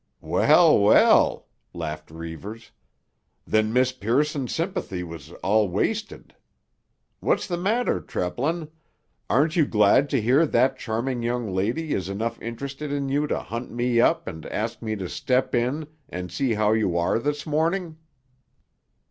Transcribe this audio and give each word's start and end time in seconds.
"Well, 0.19 0.79
well!" 0.79 1.45
laughed 1.75 2.09
Reivers. 2.09 2.71
"Then 3.45 3.71
Miss 3.71 3.91
Pearson's 3.91 4.51
sympathy 4.51 5.03
was 5.03 5.31
all 5.43 5.69
wasted. 5.69 6.35
What's 7.19 7.45
the 7.45 7.55
matter, 7.59 8.01
Treplin? 8.01 8.69
Aren't 9.29 9.55
you 9.55 9.67
glad 9.67 10.09
to 10.09 10.19
hear 10.19 10.47
that 10.47 10.79
charming 10.79 11.21
young 11.21 11.53
lady 11.53 11.93
is 11.93 12.09
enough 12.09 12.41
interested 12.41 12.91
in 12.91 13.09
you 13.09 13.27
to 13.27 13.39
hunt 13.41 13.69
me 13.69 13.99
up 14.01 14.27
and 14.27 14.43
ask 14.47 14.81
me 14.81 14.95
to 14.95 15.07
step 15.07 15.53
in 15.53 15.85
and 16.09 16.31
see 16.31 16.55
how 16.55 16.71
you 16.73 16.97
are 16.97 17.19
this 17.19 17.45
morning?" 17.45 17.97